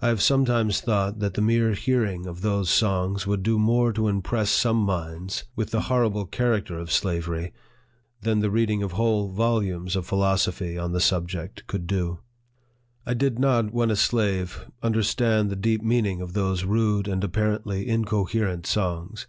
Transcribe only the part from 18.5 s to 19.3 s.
songs.